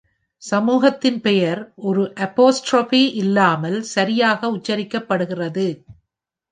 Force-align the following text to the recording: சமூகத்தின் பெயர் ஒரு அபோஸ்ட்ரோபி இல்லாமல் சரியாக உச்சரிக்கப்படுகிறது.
சமூகத்தின் 0.43 1.21
பெயர் 1.21 1.73
ஒரு 1.81 2.13
அபோஸ்ட்ரோபி 2.17 3.13
இல்லாமல் 3.13 3.81
சரியாக 3.81 4.51
உச்சரிக்கப்படுகிறது. 4.51 5.67